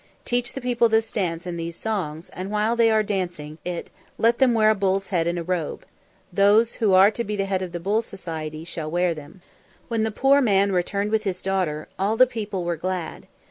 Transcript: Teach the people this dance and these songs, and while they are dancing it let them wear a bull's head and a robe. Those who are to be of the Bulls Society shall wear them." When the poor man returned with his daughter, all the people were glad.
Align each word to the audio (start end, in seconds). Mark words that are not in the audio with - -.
Teach 0.25 0.53
the 0.53 0.61
people 0.61 0.89
this 0.89 1.11
dance 1.11 1.45
and 1.45 1.59
these 1.59 1.77
songs, 1.77 2.29
and 2.31 2.49
while 2.49 2.75
they 2.75 2.89
are 2.89 3.03
dancing 3.03 3.59
it 3.63 3.91
let 4.17 4.39
them 4.39 4.55
wear 4.55 4.71
a 4.71 4.73
bull's 4.73 5.09
head 5.09 5.27
and 5.27 5.37
a 5.37 5.43
robe. 5.43 5.85
Those 6.33 6.73
who 6.81 6.95
are 6.95 7.11
to 7.11 7.23
be 7.23 7.39
of 7.39 7.71
the 7.71 7.79
Bulls 7.79 8.07
Society 8.07 8.63
shall 8.65 8.89
wear 8.89 9.13
them." 9.13 9.43
When 9.89 10.01
the 10.01 10.09
poor 10.09 10.41
man 10.41 10.71
returned 10.71 11.11
with 11.11 11.23
his 11.23 11.43
daughter, 11.43 11.87
all 11.99 12.17
the 12.17 12.25
people 12.25 12.63
were 12.63 12.77
glad. 12.77 13.27